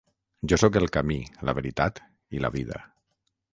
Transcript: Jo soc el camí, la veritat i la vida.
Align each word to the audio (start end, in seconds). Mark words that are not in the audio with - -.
Jo 0.51 0.57
soc 0.61 0.79
el 0.81 0.89
camí, 0.95 1.17
la 1.49 1.55
veritat 1.59 2.03
i 2.39 2.43
la 2.47 2.53
vida. 2.59 2.83